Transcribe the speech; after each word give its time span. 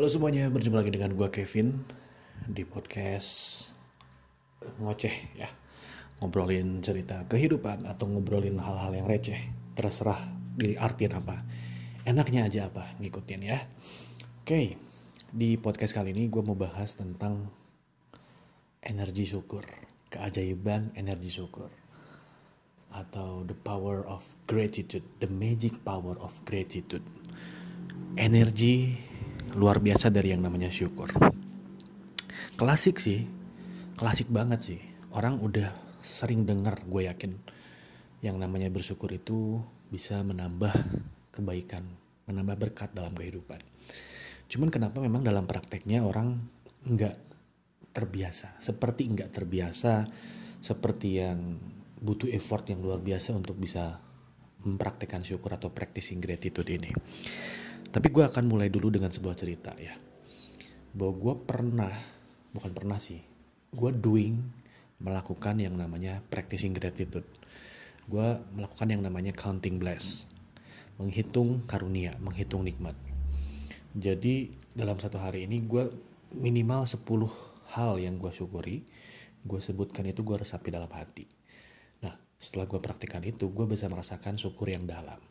Halo 0.00 0.08
semuanya, 0.08 0.48
berjumpa 0.48 0.80
lagi 0.80 0.96
dengan 0.96 1.12
gue 1.12 1.28
Kevin 1.28 1.76
di 2.48 2.64
podcast 2.64 3.68
ngoceh 4.80 5.36
ya. 5.36 5.44
Ngobrolin 6.24 6.80
cerita 6.80 7.28
kehidupan 7.28 7.84
atau 7.84 8.08
ngobrolin 8.08 8.56
hal-hal 8.56 8.96
yang 8.96 9.04
receh 9.04 9.36
terserah 9.76 10.16
di 10.56 10.72
artian 10.72 11.20
apa. 11.20 11.44
Enaknya 12.08 12.48
aja 12.48 12.72
apa 12.72 12.96
ngikutin 12.96 13.44
ya. 13.44 13.60
Oke 14.40 14.80
di 15.36 15.60
podcast 15.60 15.92
kali 15.92 16.16
ini 16.16 16.32
gue 16.32 16.40
mau 16.40 16.56
bahas 16.56 16.96
tentang 16.96 17.52
energi 18.80 19.28
syukur 19.28 19.68
keajaiban 20.08 20.96
energi 20.96 21.28
syukur 21.28 21.68
atau 22.88 23.44
the 23.44 23.52
power 23.68 24.00
of 24.08 24.24
gratitude 24.48 25.04
the 25.20 25.28
magic 25.28 25.76
power 25.84 26.16
of 26.24 26.40
gratitude. 26.48 27.04
Energi 28.16 29.09
luar 29.54 29.82
biasa 29.82 30.12
dari 30.12 30.34
yang 30.34 30.42
namanya 30.42 30.70
syukur. 30.70 31.10
Klasik 32.54 33.00
sih 33.00 33.40
klasik 34.00 34.32
banget 34.32 34.60
sih. 34.64 34.80
Orang 35.12 35.44
udah 35.44 35.68
sering 36.00 36.48
dengar 36.48 36.80
gue 36.88 37.04
yakin 37.04 37.36
yang 38.24 38.40
namanya 38.40 38.72
bersyukur 38.72 39.12
itu 39.12 39.60
bisa 39.92 40.24
menambah 40.24 40.72
kebaikan 41.36 41.84
menambah 42.24 42.56
berkat 42.56 42.96
dalam 42.96 43.12
kehidupan. 43.12 43.60
Cuman 44.48 44.72
kenapa 44.72 45.04
memang 45.04 45.20
dalam 45.20 45.44
prakteknya 45.44 46.00
orang 46.00 46.40
nggak 46.88 47.16
terbiasa? 47.92 48.56
Seperti 48.56 49.12
nggak 49.12 49.30
terbiasa 49.36 50.08
seperti 50.64 51.20
yang 51.20 51.60
butuh 52.00 52.32
effort 52.32 52.72
yang 52.72 52.80
luar 52.80 53.04
biasa 53.04 53.36
untuk 53.36 53.60
bisa 53.60 54.00
mempraktekkan 54.64 55.20
syukur 55.20 55.52
atau 55.56 55.68
practicing 55.72 56.20
gratitude 56.20 56.68
ini 56.68 56.92
tapi 57.90 58.06
gue 58.14 58.22
akan 58.22 58.46
mulai 58.46 58.70
dulu 58.70 58.94
dengan 58.94 59.10
sebuah 59.10 59.34
cerita 59.34 59.74
ya. 59.74 59.98
Bahwa 60.94 61.14
gue 61.18 61.34
pernah 61.42 61.94
bukan 62.54 62.70
pernah 62.70 62.98
sih 62.98 63.18
gue 63.70 63.90
doing 63.94 64.38
melakukan 65.02 65.58
yang 65.58 65.74
namanya 65.74 66.22
practicing 66.30 66.70
gratitude. 66.74 67.26
Gue 68.06 68.38
melakukan 68.54 68.90
yang 68.90 69.02
namanya 69.02 69.34
counting 69.34 69.78
bless 69.78 70.26
menghitung 71.02 71.66
karunia 71.66 72.14
menghitung 72.22 72.62
nikmat. 72.62 72.94
Jadi 73.90 74.54
dalam 74.70 75.00
satu 75.02 75.18
hari 75.18 75.50
ini 75.50 75.58
gue 75.66 75.90
minimal 76.36 76.86
10 76.86 77.02
hal 77.74 77.98
yang 77.98 78.22
gue 78.22 78.30
syukuri 78.30 78.86
gue 79.40 79.60
sebutkan 79.62 80.04
itu 80.04 80.20
gue 80.22 80.36
resapi 80.38 80.70
dalam 80.70 80.90
hati. 80.94 81.26
Nah 82.06 82.14
setelah 82.38 82.70
gue 82.70 82.78
praktikkan 82.78 83.24
itu 83.26 83.50
gue 83.50 83.66
bisa 83.66 83.90
merasakan 83.90 84.38
syukur 84.38 84.70
yang 84.70 84.86
dalam 84.86 85.29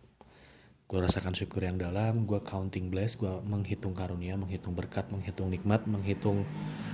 gue 0.89 0.97
rasakan 0.97 1.37
syukur 1.37 1.61
yang 1.61 1.77
dalam 1.77 2.25
gue 2.25 2.41
counting 2.41 2.89
bless 2.89 3.13
gue 3.13 3.29
menghitung 3.45 3.93
karunia 3.93 4.33
menghitung 4.33 4.73
berkat 4.73 5.05
menghitung 5.13 5.53
nikmat 5.53 5.85
menghitung 5.85 6.49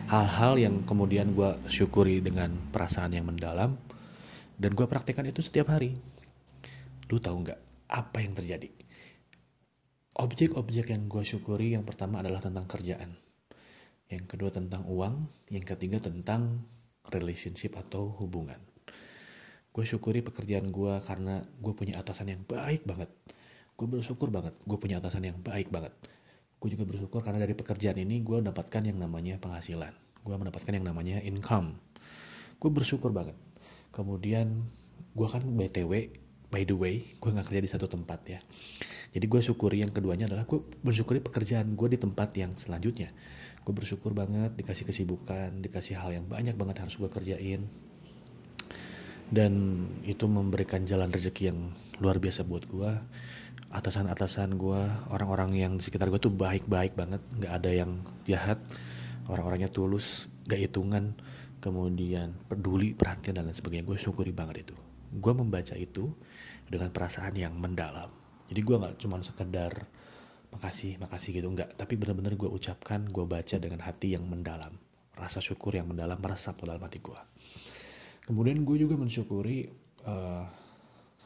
hal-hal 0.05 0.53
yang 0.61 0.85
kemudian 0.85 1.33
gue 1.33 1.57
syukuri 1.65 2.21
dengan 2.21 2.53
perasaan 2.69 3.15
yang 3.17 3.25
mendalam. 3.25 3.77
Dan 4.55 4.71
gue 4.71 4.87
praktekkan 4.87 5.27
itu 5.27 5.43
setiap 5.43 5.73
hari. 5.73 5.97
Lu 7.11 7.19
tahu 7.19 7.43
nggak 7.43 7.59
apa 7.91 8.17
yang 8.23 8.33
terjadi? 8.37 8.71
Objek-objek 10.15 10.95
yang 10.95 11.11
gue 11.11 11.23
syukuri 11.27 11.75
yang 11.75 11.83
pertama 11.83 12.23
adalah 12.23 12.39
tentang 12.39 12.63
kerjaan. 12.63 13.19
Yang 14.07 14.25
kedua 14.31 14.53
tentang 14.53 14.87
uang 14.87 15.27
yang 15.51 15.65
ketiga 15.65 15.99
tentang 15.99 16.63
relationship 17.11 17.75
atau 17.75 18.15
hubungan. 18.21 18.61
Gue 19.75 19.83
syukuri 19.83 20.23
pekerjaan 20.23 20.71
gue 20.71 20.93
karena 21.03 21.43
gue 21.59 21.73
punya 21.75 21.99
atasan 21.99 22.31
yang 22.31 22.47
baik 22.47 22.87
banget 22.87 23.11
gue 23.75 23.87
bersyukur 23.91 24.31
banget 24.31 24.55
gue 24.63 24.77
punya 24.79 25.03
atasan 25.03 25.27
yang 25.27 25.37
baik 25.43 25.67
banget. 25.67 25.91
Gue 26.63 26.71
juga 26.71 26.87
bersyukur 26.87 27.21
karena 27.21 27.43
dari 27.43 27.51
pekerjaan 27.51 27.99
ini 27.99 28.23
gue 28.23 28.39
mendapatkan 28.39 28.81
yang 28.81 28.95
namanya 28.95 29.35
penghasilan. 29.37 29.91
Gue 30.23 30.35
mendapatkan 30.39 30.71
yang 30.71 30.87
namanya 30.87 31.19
income. 31.21 31.75
Gue 32.57 32.71
bersyukur 32.71 33.11
banget. 33.11 33.35
Kemudian 33.91 34.63
gue 35.15 35.27
kan 35.27 35.43
btw 35.43 36.11
by 36.51 36.63
the 36.63 36.75
way 36.75 37.03
gue 37.19 37.29
nggak 37.31 37.51
kerja 37.51 37.61
di 37.61 37.69
satu 37.69 37.91
tempat 37.91 38.19
ya. 38.31 38.39
Jadi 39.11 39.25
gue 39.27 39.41
syukuri 39.43 39.83
yang 39.83 39.91
keduanya 39.91 40.27
adalah 40.31 40.47
gue 40.47 40.59
bersyukuri 40.83 41.19
pekerjaan 41.19 41.75
gue 41.75 41.87
di 41.91 41.99
tempat 41.99 42.31
yang 42.39 42.55
selanjutnya. 42.55 43.11
Gue 43.67 43.75
bersyukur 43.75 44.15
banget 44.15 44.55
dikasih 44.55 44.87
kesibukan 44.87 45.51
dikasih 45.59 45.99
hal 45.99 46.15
yang 46.15 46.25
banyak 46.31 46.55
banget 46.55 46.79
harus 46.79 46.95
gue 46.95 47.11
kerjain. 47.11 47.67
Dan 49.25 49.83
itu 50.07 50.31
memberikan 50.31 50.87
jalan 50.87 51.11
rezeki 51.11 51.43
yang 51.51 51.59
luar 51.99 52.23
biasa 52.23 52.47
buat 52.47 52.63
gue 52.69 52.91
atasan-atasan 53.75 54.55
gue 54.55 54.81
orang-orang 55.11 55.51
yang 55.53 55.71
di 55.75 55.83
sekitar 55.83 56.07
gue 56.07 56.17
tuh 56.17 56.31
baik-baik 56.31 56.95
banget 56.95 57.19
nggak 57.35 57.53
ada 57.59 57.71
yang 57.71 57.91
jahat 58.23 58.57
orang-orangnya 59.27 59.67
tulus 59.67 60.31
gak 60.47 60.61
hitungan 60.61 61.17
kemudian 61.59 62.37
peduli 62.45 62.93
perhatian 62.93 63.41
dan 63.41 63.49
lain 63.49 63.57
sebagainya. 63.57 63.89
Gue 63.89 63.97
syukuri 63.97 64.29
banget 64.29 64.69
itu. 64.69 64.75
Gue 65.17 65.33
membaca 65.33 65.73
itu 65.73 66.13
dengan 66.69 66.93
perasaan 66.93 67.33
yang 67.33 67.57
mendalam. 67.57 68.13
Jadi 68.45 68.61
gue 68.61 68.75
nggak 68.77 69.01
cuma 69.01 69.17
sekedar 69.25 69.73
makasih 70.53 71.01
makasih 71.01 71.41
gitu 71.41 71.49
nggak. 71.49 71.73
Tapi 71.73 71.97
benar-benar 71.97 72.37
gue 72.37 72.45
ucapkan 72.45 73.01
gue 73.09 73.25
baca 73.25 73.55
dengan 73.57 73.81
hati 73.81 74.13
yang 74.13 74.29
mendalam. 74.29 74.77
Rasa 75.17 75.41
syukur 75.41 75.73
yang 75.73 75.89
mendalam 75.89 76.21
meresap 76.21 76.61
dalam 76.61 76.77
hati 76.85 77.01
gue 77.01 77.17
kemudian 78.25 78.65
gue 78.65 78.77
juga 78.81 78.97
mensyukuri 78.97 79.69
uh, 80.09 80.43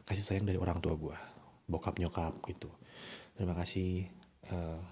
kasih 0.04 0.24
sayang 0.24 0.46
dari 0.46 0.60
orang 0.60 0.78
tua 0.84 0.94
gue 0.94 1.16
bokap 1.70 1.96
nyokap 2.02 2.34
gitu. 2.50 2.68
Terima 3.38 3.54
kasih 3.54 4.10
uh, 4.50 4.82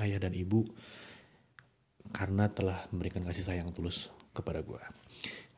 ayah 0.00 0.18
dan 0.18 0.34
ibu 0.34 0.66
karena 2.10 2.50
telah 2.50 2.88
memberikan 2.90 3.22
kasih 3.22 3.46
sayang 3.46 3.70
tulus 3.70 4.10
kepada 4.34 4.60
gue 4.60 4.82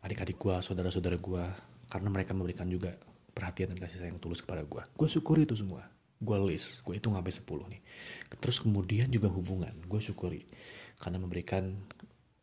adik-adik 0.07 0.39
gue 0.39 0.55
saudara-saudara 0.63 1.19
gue 1.19 1.45
karena 1.91 2.09
mereka 2.15 2.31
memberikan 2.31 2.71
juga 2.71 2.95
perhatian 3.35 3.75
dan 3.75 3.83
kasih 3.83 4.07
sayang 4.07 4.23
tulus 4.23 4.39
kepada 4.39 4.63
gue 4.63 4.83
gue 4.95 5.09
syukuri 5.11 5.43
itu 5.43 5.59
semua. 5.59 5.83
Gue 6.17 6.39
list 6.47 6.81
gue 6.87 6.97
itu 6.97 7.11
sampai 7.11 7.35
10 7.35 7.73
nih. 7.75 7.83
Terus 8.39 8.63
kemudian 8.63 9.11
juga 9.11 9.29
hubungan 9.29 9.75
gue 9.85 10.01
syukuri 10.01 10.47
karena 11.03 11.19
memberikan 11.19 11.75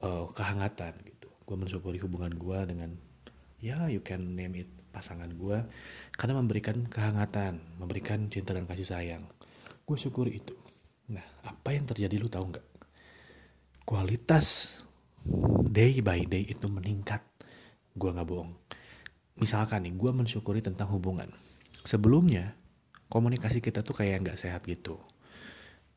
uh, 0.03 0.27
kehangatan 0.35 0.93
gitu. 1.07 1.31
Gue 1.47 1.55
mensyukuri 1.55 1.97
hubungan 2.03 2.35
gue 2.35 2.59
dengan 2.67 2.91
ya 3.63 3.87
you 3.87 4.03
can 4.03 4.35
name 4.35 4.59
it 4.59 4.67
pasangan 4.91 5.31
gue 5.31 5.63
karena 6.19 6.35
memberikan 6.35 6.83
kehangatan, 6.85 7.63
memberikan 7.79 8.27
cinta 8.27 8.51
dan 8.51 8.67
kasih 8.67 8.85
sayang. 8.85 9.23
Gue 9.87 9.95
syukuri 9.95 10.43
itu. 10.43 10.53
Nah, 11.09 11.23
apa 11.47 11.71
yang 11.71 11.87
terjadi 11.87 12.19
lu 12.19 12.27
tahu 12.27 12.51
nggak? 12.51 12.67
Kualitas 13.87 14.79
day 15.71 16.03
by 16.03 16.27
day 16.27 16.43
itu 16.45 16.67
meningkat. 16.67 17.23
Gue 17.95 18.11
nggak 18.11 18.27
bohong. 18.27 18.51
Misalkan 19.39 19.87
nih, 19.87 19.95
gue 19.97 20.11
mensyukuri 20.13 20.61
tentang 20.61 20.93
hubungan. 20.93 21.31
Sebelumnya, 21.83 22.53
komunikasi 23.09 23.59
kita 23.59 23.81
tuh 23.81 23.97
kayak 23.97 24.27
nggak 24.27 24.37
sehat 24.39 24.61
gitu. 24.69 25.01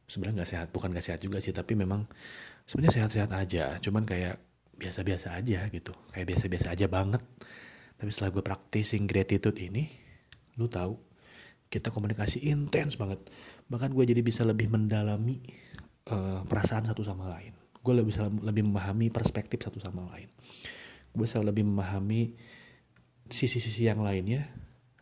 Sebenarnya 0.08 0.42
nggak 0.42 0.50
sehat, 0.50 0.68
bukan 0.72 0.94
nggak 0.94 1.04
sehat 1.04 1.20
juga 1.20 1.38
sih, 1.42 1.52
tapi 1.52 1.76
memang 1.76 2.08
sebenarnya 2.64 3.04
sehat-sehat 3.04 3.30
aja. 3.36 3.76
Cuman 3.82 4.08
kayak 4.08 4.40
biasa-biasa 4.76 5.36
aja 5.36 5.64
gitu, 5.72 5.92
kayak 6.12 6.26
biasa-biasa 6.36 6.76
aja 6.76 6.86
banget 6.86 7.24
tapi 7.96 8.10
setelah 8.12 8.30
gue 8.32 8.44
practicing 8.44 9.08
gratitude 9.08 9.56
ini, 9.56 9.88
lu 10.60 10.68
tahu 10.68 11.00
kita 11.72 11.88
komunikasi 11.88 12.44
intens 12.44 13.00
banget. 13.00 13.24
Bahkan 13.66 13.90
gue 13.96 14.04
jadi 14.04 14.20
bisa 14.20 14.44
lebih 14.44 14.68
mendalami 14.68 15.40
uh, 16.12 16.44
perasaan 16.44 16.86
satu 16.86 17.00
sama 17.02 17.32
lain. 17.32 17.56
Gue 17.80 17.96
lebih 17.96 18.12
bisa 18.12 18.28
lebih 18.28 18.62
memahami 18.68 19.08
perspektif 19.08 19.64
satu 19.64 19.80
sama 19.80 20.04
lain. 20.12 20.28
Gue 21.16 21.24
bisa 21.24 21.40
lebih 21.40 21.64
memahami 21.64 22.36
sisi-sisi 23.26 23.88
yang 23.88 24.04
lainnya 24.04 24.46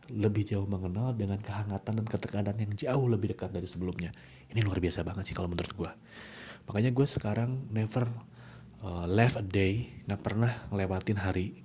lebih 0.05 0.45
jauh 0.45 0.69
mengenal 0.69 1.17
dengan 1.17 1.41
kehangatan 1.41 2.01
dan 2.01 2.05
ketekanan 2.05 2.55
yang 2.61 2.71
jauh 2.77 3.05
lebih 3.09 3.35
dekat 3.35 3.51
dari 3.51 3.67
sebelumnya. 3.67 4.13
Ini 4.53 4.61
luar 4.63 4.79
biasa 4.79 5.03
banget 5.03 5.33
sih 5.33 5.35
kalau 5.35 5.51
menurut 5.51 5.73
gue. 5.75 5.91
Makanya 6.71 6.93
gue 6.95 7.07
sekarang 7.09 7.69
never 7.73 8.07
uh, 8.83 9.05
left 9.07 9.39
a 9.39 9.45
day, 9.45 10.03
nggak 10.09 10.21
pernah 10.21 10.51
ngelewatin 10.73 11.19
hari 11.21 11.63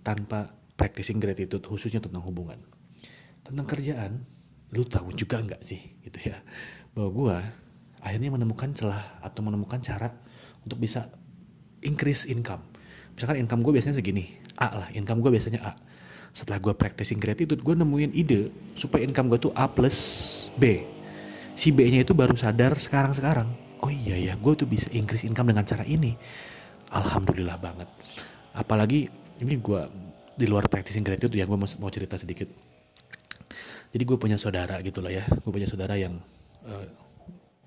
tanpa 0.00 0.54
practicing 0.78 1.20
gratitude 1.20 1.60
khususnya 1.60 2.00
tentang 2.00 2.24
hubungan. 2.24 2.56
Tentang 3.44 3.66
kerjaan, 3.68 4.24
lu 4.72 4.86
tahu 4.86 5.12
juga 5.12 5.42
nggak 5.42 5.60
sih 5.60 6.00
gitu 6.06 6.30
ya 6.30 6.38
bahwa 6.94 7.10
gue 7.10 7.36
akhirnya 8.00 8.30
menemukan 8.32 8.70
celah 8.72 9.20
atau 9.20 9.40
menemukan 9.44 9.78
cara 9.82 10.14
untuk 10.64 10.80
bisa 10.80 11.10
increase 11.84 12.26
income. 12.30 12.64
Misalkan 13.14 13.42
income 13.42 13.60
gue 13.60 13.72
biasanya 13.76 14.00
segini, 14.00 14.40
A 14.56 14.86
lah, 14.86 14.88
income 14.96 15.20
gue 15.20 15.30
biasanya 15.34 15.60
A. 15.60 15.72
Setelah 16.30 16.62
gue 16.62 16.72
practicing 16.72 17.18
gratitude, 17.18 17.60
gue 17.60 17.74
nemuin 17.74 18.14
ide 18.14 18.54
supaya 18.78 19.02
income 19.02 19.28
gue 19.34 19.50
tuh 19.50 19.52
A 19.52 19.66
plus 19.66 19.98
B. 20.56 20.86
Si 21.58 21.74
B-nya 21.74 22.06
itu 22.06 22.16
baru 22.16 22.38
sadar 22.38 22.78
sekarang-sekarang. 22.78 23.69
Oh 23.80 23.92
iya 23.92 24.16
ya, 24.16 24.32
gue 24.36 24.52
tuh 24.56 24.68
bisa 24.68 24.92
increase 24.92 25.24
income 25.24 25.52
dengan 25.52 25.64
cara 25.64 25.84
ini. 25.88 26.12
Alhamdulillah 26.92 27.56
banget. 27.56 27.88
Apalagi 28.52 29.08
ini 29.40 29.54
gue 29.56 29.82
di 30.36 30.46
luar 30.48 30.68
practicing 30.68 31.04
gratitude 31.04 31.36
ya 31.36 31.48
gue 31.48 31.56
mau, 31.56 31.90
cerita 31.92 32.20
sedikit. 32.20 32.48
Jadi 33.90 34.02
gue 34.06 34.16
punya 34.20 34.38
saudara 34.38 34.78
gitu 34.86 35.02
lah 35.02 35.10
ya 35.10 35.26
gue 35.26 35.50
punya 35.50 35.66
saudara 35.66 35.98
yang 35.98 36.14
uh, 36.62 36.86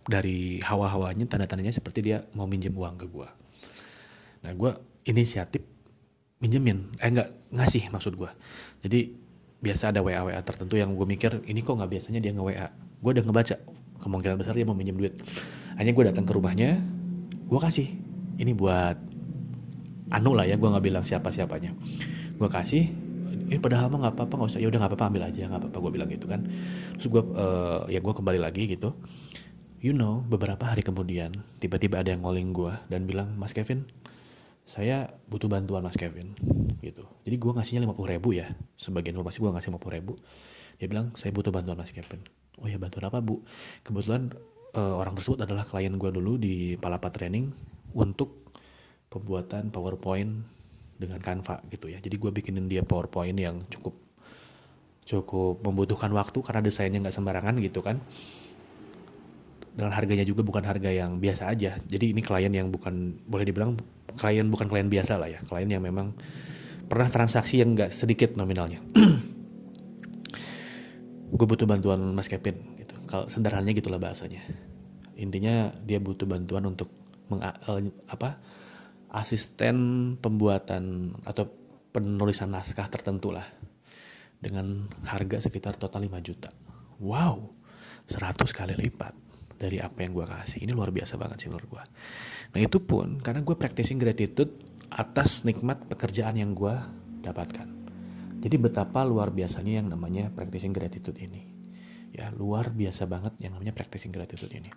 dari 0.08 0.60
hawa-hawanya 0.60 1.24
tanda-tandanya 1.28 1.72
seperti 1.72 2.04
dia 2.04 2.28
mau 2.36 2.44
minjem 2.44 2.76
uang 2.76 2.96
ke 3.00 3.08
gue 3.08 3.28
nah 4.44 4.52
gue 4.52 4.72
inisiatif 5.08 5.64
minjemin 6.44 6.92
eh 7.00 7.08
nggak 7.08 7.56
ngasih 7.56 7.88
maksud 7.88 8.20
gue 8.20 8.28
jadi 8.84 9.16
biasa 9.64 9.96
ada 9.96 10.04
WA 10.04 10.20
WA 10.28 10.42
tertentu 10.44 10.76
yang 10.76 10.92
gue 10.92 11.08
mikir 11.08 11.40
ini 11.48 11.64
kok 11.64 11.80
nggak 11.80 11.88
biasanya 11.88 12.20
dia 12.20 12.36
nge 12.36 12.44
WA 12.44 12.68
gue 12.76 13.12
udah 13.16 13.24
ngebaca 13.24 13.56
kemungkinan 14.04 14.36
besar 14.36 14.60
dia 14.60 14.68
mau 14.68 14.76
minjem 14.76 15.00
duit 15.00 15.16
hanya 15.80 15.92
gue 15.94 16.04
datang 16.06 16.26
ke 16.26 16.34
rumahnya 16.34 16.82
gue 17.48 17.60
kasih. 17.60 17.90
Ini 18.34 18.52
buat 18.58 18.98
anu 20.10 20.34
lah 20.34 20.50
ya 20.50 20.58
gue 20.58 20.70
nggak 20.70 20.86
bilang 20.86 21.06
siapa 21.06 21.34
siapanya 21.34 21.74
gue 22.34 22.50
kasih 22.50 22.90
ini 23.50 23.62
padahal 23.62 23.94
mah 23.94 24.10
nggak 24.10 24.16
apa-apa 24.18 24.34
nggak 24.34 24.50
usah. 24.58 24.62
Ya 24.62 24.68
udah 24.74 24.80
nggak 24.82 24.92
apa-apa 24.98 25.06
ambil 25.14 25.24
aja 25.30 25.46
nggak 25.46 25.62
apa-apa 25.62 25.78
gue 25.78 25.92
bilang 25.94 26.10
gitu 26.10 26.26
kan. 26.26 26.42
Terus 26.98 27.08
gue 27.14 27.24
uh, 27.38 27.86
ya 27.90 28.02
gue 28.02 28.14
kembali 28.14 28.40
lagi 28.42 28.66
gitu. 28.66 28.98
You 29.84 29.94
know 29.94 30.24
beberapa 30.26 30.64
hari 30.64 30.82
kemudian 30.82 31.36
tiba-tiba 31.60 32.02
ada 32.02 32.16
yang 32.16 32.24
calling 32.26 32.56
gue 32.56 32.74
dan 32.90 33.06
bilang 33.06 33.36
mas 33.38 33.52
Kevin 33.52 33.86
saya 34.64 35.12
butuh 35.28 35.52
bantuan 35.52 35.84
mas 35.84 36.00
Kevin 36.00 36.34
gitu. 36.80 37.04
Jadi 37.28 37.36
gue 37.36 37.52
ngasihnya 37.52 37.84
lima 37.84 37.92
puluh 37.94 38.16
ribu 38.16 38.32
ya 38.32 38.48
sebagai 38.80 39.12
informasi 39.12 39.44
gue 39.44 39.52
ngasih 39.52 39.70
lima 39.76 39.82
puluh 39.84 39.94
ribu. 40.00 40.14
Dia 40.80 40.88
bilang 40.88 41.12
saya 41.20 41.36
butuh 41.36 41.52
bantuan 41.52 41.76
mas 41.76 41.92
Kevin. 41.92 42.24
Oh 42.64 42.66
ya 42.72 42.80
bantuan 42.80 43.12
apa 43.12 43.20
bu? 43.20 43.44
Kebetulan 43.84 44.32
uh, 44.74 44.96
orang 45.00 45.14
tersebut 45.18 45.46
adalah 45.46 45.64
klien 45.66 45.94
gue 45.94 46.10
dulu 46.10 46.38
di 46.38 46.76
Palapa 46.78 47.10
Training 47.14 47.54
untuk 47.94 48.50
pembuatan 49.08 49.70
PowerPoint 49.70 50.32
dengan 50.98 51.20
Canva 51.22 51.62
gitu 51.70 51.90
ya. 51.90 52.02
Jadi 52.02 52.16
gue 52.18 52.32
bikinin 52.34 52.66
dia 52.66 52.82
PowerPoint 52.82 53.38
yang 53.38 53.62
cukup 53.70 53.94
cukup 55.04 55.60
membutuhkan 55.68 56.10
waktu 56.16 56.40
karena 56.40 56.62
desainnya 56.64 57.00
nggak 57.04 57.16
sembarangan 57.16 57.56
gitu 57.62 57.84
kan. 57.86 58.02
Dengan 59.74 59.90
harganya 59.98 60.22
juga 60.22 60.46
bukan 60.46 60.62
harga 60.66 60.90
yang 60.94 61.18
biasa 61.18 61.50
aja. 61.50 61.78
Jadi 61.82 62.14
ini 62.14 62.22
klien 62.22 62.54
yang 62.54 62.70
bukan 62.70 63.18
boleh 63.26 63.46
dibilang 63.46 63.74
klien 64.18 64.46
bukan 64.50 64.70
klien 64.70 64.90
biasa 64.90 65.18
lah 65.18 65.30
ya. 65.30 65.40
Klien 65.46 65.70
yang 65.70 65.82
memang 65.82 66.14
pernah 66.86 67.10
transaksi 67.10 67.62
yang 67.62 67.74
nggak 67.74 67.90
sedikit 67.90 68.38
nominalnya. 68.38 68.82
Gue 71.34 71.50
butuh 71.50 71.66
bantuan 71.66 72.14
mas 72.14 72.30
Kevin 72.30 72.83
kalau 73.14 73.30
sederhananya 73.30 73.78
gitulah 73.78 74.02
bahasanya 74.02 74.42
intinya 75.14 75.70
dia 75.86 76.02
butuh 76.02 76.26
bantuan 76.26 76.66
untuk 76.66 76.90
meng, 77.30 77.46
uh, 77.46 77.54
apa 78.10 78.42
asisten 79.14 79.78
pembuatan 80.18 81.14
atau 81.22 81.46
penulisan 81.94 82.50
naskah 82.50 82.90
tertentu 82.90 83.30
lah 83.30 83.46
dengan 84.42 84.90
harga 85.06 85.46
sekitar 85.46 85.78
total 85.78 86.10
5 86.10 86.26
juta 86.26 86.50
wow 86.98 87.38
100 88.10 88.50
kali 88.50 88.74
lipat 88.74 89.14
dari 89.54 89.80
apa 89.80 90.04
yang 90.04 90.12
gue 90.12 90.28
kasih. 90.28 90.60
Ini 90.68 90.76
luar 90.76 90.92
biasa 90.92 91.16
banget 91.16 91.46
sih 91.46 91.48
menurut 91.48 91.70
gue. 91.72 91.84
Nah 92.52 92.60
itu 92.60 92.84
pun 92.84 93.24
karena 93.24 93.40
gue 93.40 93.56
practicing 93.56 93.96
gratitude 93.96 94.52
atas 94.92 95.48
nikmat 95.48 95.88
pekerjaan 95.88 96.36
yang 96.36 96.52
gue 96.52 96.76
dapatkan. 97.24 97.68
Jadi 98.44 98.56
betapa 98.60 99.08
luar 99.08 99.32
biasanya 99.32 99.80
yang 99.80 99.88
namanya 99.88 100.28
practicing 100.36 100.76
gratitude 100.76 101.16
ini. 101.16 101.53
Ya 102.14 102.30
luar 102.30 102.70
biasa 102.70 103.10
banget 103.10 103.34
yang 103.42 103.58
namanya 103.58 103.74
practicing 103.74 104.14
gratitude 104.14 104.54
ini. 104.54 104.70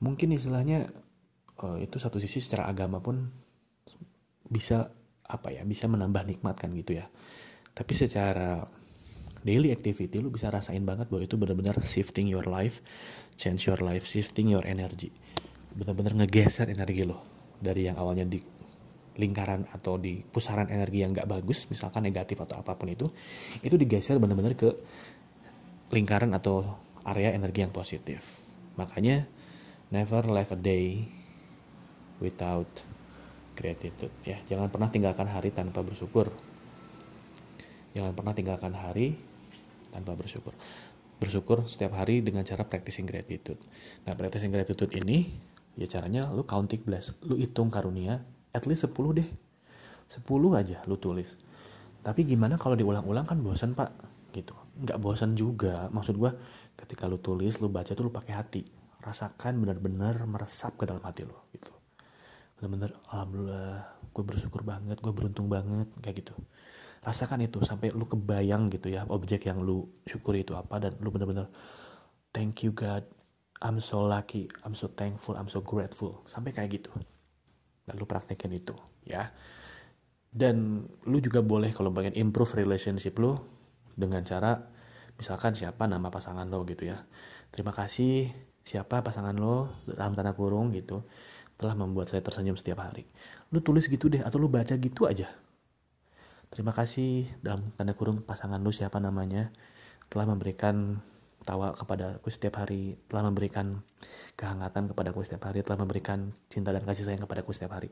Mungkin 0.00 0.32
istilahnya 0.32 0.88
uh, 1.60 1.76
itu 1.76 2.00
satu 2.00 2.16
sisi 2.16 2.40
secara 2.40 2.64
agama 2.68 3.04
pun 3.04 3.28
bisa 4.48 4.88
apa 5.26 5.50
ya 5.50 5.66
bisa 5.66 5.84
menambah 5.90 6.24
nikmat 6.24 6.56
kan 6.56 6.72
gitu 6.72 6.96
ya. 6.96 7.06
Tapi 7.76 7.92
secara 7.92 8.64
daily 9.44 9.70
activity 9.70 10.16
lu 10.18 10.32
bisa 10.32 10.48
rasain 10.48 10.82
banget 10.82 11.06
bahwa 11.12 11.22
itu 11.22 11.36
benar-benar 11.36 11.76
shifting 11.84 12.26
your 12.26 12.48
life, 12.48 12.80
change 13.36 13.68
your 13.68 13.78
life, 13.84 14.02
shifting 14.08 14.48
your 14.48 14.64
energy. 14.64 15.12
Benar-benar 15.76 16.16
ngegeser 16.24 16.72
energi 16.72 17.04
lo 17.04 17.20
dari 17.60 17.86
yang 17.86 18.00
awalnya 18.00 18.24
di 18.24 18.40
lingkaran 19.16 19.64
atau 19.72 19.96
di 19.96 20.20
pusaran 20.20 20.68
energi 20.68 21.00
yang 21.00 21.16
gak 21.16 21.28
bagus, 21.28 21.68
misalkan 21.72 22.04
negatif 22.04 22.36
atau 22.36 22.60
apa 22.60 22.76
pun 22.76 22.92
itu, 22.92 23.08
itu 23.64 23.76
digeser 23.80 24.20
benar-benar 24.20 24.52
ke 24.52 24.68
lingkaran 25.90 26.34
atau 26.34 26.78
area 27.06 27.30
energi 27.30 27.62
yang 27.62 27.70
positif. 27.70 28.46
Makanya 28.74 29.26
never 29.94 30.26
live 30.26 30.50
a 30.50 30.58
day 30.58 31.06
without 32.18 32.68
gratitude 33.54 34.12
ya. 34.26 34.42
Jangan 34.50 34.68
pernah 34.68 34.90
tinggalkan 34.90 35.30
hari 35.30 35.54
tanpa 35.54 35.80
bersyukur. 35.86 36.28
Jangan 37.96 38.12
pernah 38.12 38.36
tinggalkan 38.36 38.76
hari 38.76 39.16
tanpa 39.94 40.12
bersyukur. 40.12 40.52
Bersyukur 41.16 41.64
setiap 41.64 41.96
hari 41.96 42.20
dengan 42.20 42.44
cara 42.44 42.68
practicing 42.68 43.08
gratitude. 43.08 43.56
Nah, 44.04 44.12
practicing 44.12 44.52
gratitude 44.52 44.92
ini 44.92 45.32
ya 45.80 45.88
caranya 45.88 46.28
lu 46.28 46.44
counting 46.44 46.84
bless, 46.84 47.16
lu 47.24 47.40
hitung 47.40 47.72
karunia 47.72 48.20
at 48.52 48.68
least 48.68 48.84
10 48.84 49.16
deh. 49.16 49.28
10 50.12 50.20
aja 50.52 50.84
lu 50.84 51.00
tulis. 51.00 51.40
Tapi 52.04 52.28
gimana 52.28 52.60
kalau 52.60 52.76
diulang-ulang 52.76 53.24
kan 53.24 53.40
bosan, 53.40 53.72
Pak? 53.72 53.90
Gitu. 54.36 54.65
Nggak 54.76 54.98
bosan 55.00 55.32
juga. 55.32 55.88
Maksud 55.88 56.16
gua 56.20 56.36
ketika 56.76 57.08
lu 57.08 57.16
tulis, 57.16 57.56
lu 57.58 57.72
baca 57.72 57.92
tuh 57.96 58.08
lu 58.08 58.12
pakai 58.12 58.32
hati. 58.36 58.62
Rasakan 59.00 59.62
benar-benar 59.62 60.26
meresap 60.28 60.76
ke 60.76 60.84
dalam 60.84 61.00
hati 61.00 61.24
lu 61.24 61.36
gitu. 61.54 61.72
Benar-benar 62.56 62.96
alhamdulillah, 63.12 64.00
gue 64.16 64.24
bersyukur 64.24 64.64
banget, 64.64 64.96
gue 65.04 65.12
beruntung 65.12 65.46
banget 65.46 65.92
kayak 66.00 66.24
gitu. 66.24 66.34
Rasakan 67.04 67.44
itu 67.44 67.60
sampai 67.62 67.92
lu 67.92 68.08
kebayang 68.08 68.72
gitu 68.72 68.90
ya 68.90 69.06
objek 69.06 69.46
yang 69.46 69.62
lu 69.62 69.86
syukuri 70.08 70.42
itu 70.42 70.56
apa 70.56 70.80
dan 70.80 70.96
lu 70.98 71.12
bener-bener 71.12 71.52
thank 72.34 72.64
you 72.66 72.72
God. 72.72 73.04
I'm 73.64 73.80
so 73.80 74.04
lucky. 74.04 74.52
I'm 74.68 74.76
so 74.76 74.92
thankful. 74.92 75.32
I'm 75.32 75.48
so 75.48 75.64
grateful. 75.64 76.20
Sampai 76.28 76.52
kayak 76.52 76.82
gitu. 76.82 76.92
Dan 77.88 77.96
lu 77.96 78.04
praktekin 78.04 78.52
itu 78.52 78.76
ya. 79.06 79.32
Dan 80.28 80.84
lu 81.08 81.16
juga 81.24 81.40
boleh 81.40 81.72
kalau 81.72 81.88
pengen 81.94 82.12
improve 82.12 82.60
relationship 82.60 83.16
lu 83.16 83.55
dengan 83.96 84.22
cara 84.22 84.68
misalkan 85.16 85.56
siapa 85.56 85.88
nama 85.88 86.12
pasangan 86.12 86.46
lo 86.46 86.62
gitu 86.68 86.86
ya 86.86 87.02
terima 87.50 87.72
kasih 87.72 88.30
siapa 88.62 89.00
pasangan 89.00 89.34
lo 89.34 89.72
dalam 89.88 90.12
tanda 90.12 90.36
kurung 90.36 90.70
gitu 90.76 91.02
telah 91.56 91.72
membuat 91.72 92.12
saya 92.12 92.20
tersenyum 92.20 92.54
setiap 92.54 92.84
hari 92.84 93.08
lu 93.50 93.64
tulis 93.64 93.88
gitu 93.88 94.12
deh 94.12 94.20
atau 94.20 94.36
lu 94.36 94.52
baca 94.52 94.76
gitu 94.76 95.08
aja 95.08 95.32
Terima 96.46 96.70
kasih 96.70 97.26
dalam 97.42 97.74
tanda 97.74 97.92
kurung 97.92 98.22
pasangan 98.22 98.62
lu 98.62 98.70
siapa 98.70 99.02
namanya 99.02 99.50
telah 100.06 100.30
memberikan 100.30 101.02
tawa 101.42 101.74
kepada 101.74 102.18
aku 102.18 102.30
setiap 102.30 102.62
hari, 102.62 102.98
telah 103.06 103.26
memberikan 103.26 103.82
kehangatan 104.34 104.90
kepada 104.90 105.14
aku 105.14 105.22
setiap 105.22 105.46
hari, 105.50 105.62
telah 105.62 105.78
memberikan 105.78 106.34
cinta 106.50 106.74
dan 106.74 106.82
kasih 106.82 107.06
sayang 107.06 107.22
kepada 107.22 107.42
aku 107.46 107.54
setiap 107.54 107.78
hari. 107.78 107.90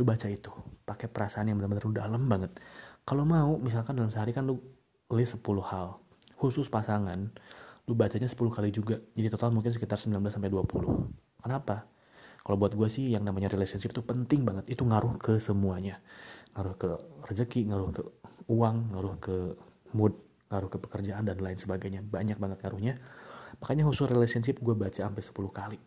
Lu 0.00 0.04
baca 0.08 0.28
itu, 0.28 0.48
pakai 0.88 1.08
perasaan 1.12 1.52
yang 1.52 1.60
benar-benar 1.60 2.08
dalam 2.08 2.24
banget. 2.24 2.56
Kalau 3.04 3.28
mau, 3.28 3.60
misalkan 3.60 4.00
dalam 4.00 4.08
sehari 4.08 4.32
kan 4.32 4.48
lu 4.48 4.60
list 5.12 5.38
10 5.40 5.62
hal, 5.70 5.98
khusus 6.38 6.66
pasangan, 6.66 7.30
lu 7.86 7.94
bacanya 7.94 8.26
10 8.26 8.38
kali 8.50 8.70
juga. 8.74 8.98
Jadi 9.14 9.28
total 9.30 9.54
mungkin 9.54 9.70
sekitar 9.70 9.98
19 9.98 10.18
sampai 10.32 10.50
20. 10.50 11.42
Kenapa? 11.42 11.86
Kalau 12.42 12.56
buat 12.58 12.74
gue 12.74 12.86
sih 12.86 13.10
yang 13.10 13.26
namanya 13.26 13.50
relationship 13.50 13.90
itu 13.90 14.02
penting 14.06 14.46
banget, 14.46 14.70
itu 14.70 14.86
ngaruh 14.86 15.18
ke 15.18 15.42
semuanya 15.42 15.98
ngaruh 16.56 16.74
ke 16.80 16.90
rezeki 17.28 17.68
ngaruh 17.68 17.92
ke 17.92 18.02
uang 18.48 18.96
ngaruh 18.96 19.14
ke 19.20 19.36
mood 19.92 20.16
ngaruh 20.48 20.72
ke 20.72 20.80
pekerjaan 20.80 21.28
dan 21.28 21.36
lain 21.36 21.60
sebagainya 21.60 22.00
banyak 22.00 22.40
banget 22.40 22.64
ngaruhnya 22.64 22.96
makanya 23.60 23.84
khusus 23.84 24.08
relationship 24.08 24.56
gue 24.64 24.72
baca 24.72 25.04
sampai 25.04 25.20
10 25.20 25.36
kali 25.52 25.78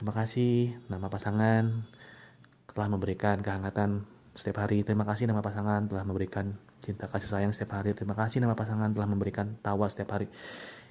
terima 0.00 0.16
kasih 0.16 0.72
nama 0.88 1.12
pasangan 1.12 1.84
telah 2.72 2.88
memberikan 2.88 3.44
kehangatan 3.44 4.08
setiap 4.34 4.62
hari 4.62 4.86
terima 4.86 5.02
kasih 5.02 5.26
nama 5.26 5.42
pasangan 5.42 5.90
telah 5.90 6.06
memberikan 6.06 6.54
cinta 6.80 7.06
kasih 7.06 7.28
sayang 7.28 7.52
setiap 7.52 7.76
hari. 7.78 7.92
Terima 7.92 8.16
kasih 8.16 8.40
nama 8.40 8.56
pasangan 8.56 8.90
telah 8.90 9.06
memberikan 9.06 9.60
tawa 9.60 9.86
setiap 9.86 10.16
hari. 10.16 10.26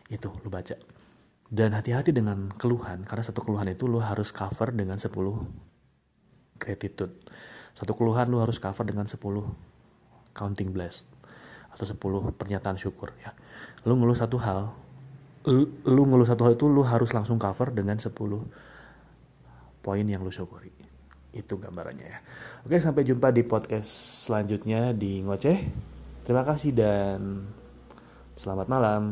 Itu 0.08 0.32
lu 0.46 0.50
baca. 0.54 0.78
Dan 1.50 1.74
hati-hati 1.74 2.14
dengan 2.14 2.54
keluhan 2.54 3.04
karena 3.10 3.26
satu 3.26 3.42
keluhan 3.42 3.66
itu 3.74 3.90
lu 3.90 3.98
harus 3.98 4.30
cover 4.30 4.70
dengan 4.70 5.02
10 5.02 5.10
gratitude. 6.62 7.14
Satu 7.74 7.98
keluhan 7.98 8.30
lu 8.30 8.38
harus 8.38 8.62
cover 8.62 8.86
dengan 8.86 9.10
10 9.10 9.18
counting 10.38 10.70
bless 10.70 11.10
atau 11.74 11.90
10 11.90 12.38
pernyataan 12.38 12.78
syukur 12.78 13.18
ya. 13.18 13.34
Lu 13.90 13.98
ngeluh 13.98 14.14
satu 14.14 14.38
hal 14.38 14.70
lu, 15.50 15.66
lu 15.90 16.06
ngeluh 16.06 16.30
satu 16.30 16.46
hal 16.46 16.54
itu 16.54 16.70
lu 16.70 16.86
harus 16.86 17.10
langsung 17.18 17.42
cover 17.42 17.74
dengan 17.74 17.98
10 17.98 18.14
poin 19.80 20.06
yang 20.06 20.22
lu 20.22 20.30
syukuri 20.30 20.70
itu 21.34 21.58
gambarannya 21.58 22.08
ya. 22.10 22.20
Oke 22.66 22.82
sampai 22.82 23.06
jumpa 23.06 23.30
di 23.30 23.46
podcast 23.46 23.90
selanjutnya 24.26 24.94
di 24.94 25.22
ngoceh. 25.22 25.58
Terima 26.26 26.44
kasih 26.46 26.72
dan 26.74 27.46
selamat 28.38 28.68
malam 28.70 29.04